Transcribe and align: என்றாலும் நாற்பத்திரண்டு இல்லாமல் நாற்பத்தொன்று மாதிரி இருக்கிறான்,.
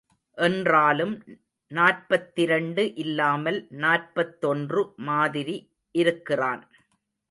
என்றாலும் 0.37 1.13
நாற்பத்திரண்டு 1.71 2.95
இல்லாமல் 2.95 3.67
நாற்பத்தொன்று 3.83 4.83
மாதிரி 5.03 5.57
இருக்கிறான்,. 5.95 6.63